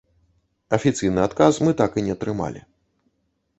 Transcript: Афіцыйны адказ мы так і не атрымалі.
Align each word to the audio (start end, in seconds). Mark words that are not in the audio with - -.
Афіцыйны 0.77 1.19
адказ 1.27 1.53
мы 1.67 1.71
так 1.83 1.91
і 2.01 2.05
не 2.09 2.17
атрымалі. 2.19 2.67